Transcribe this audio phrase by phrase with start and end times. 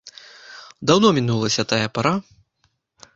[0.91, 2.13] Даўно мінулася тая пара.